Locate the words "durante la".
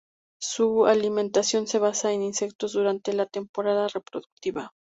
2.73-3.27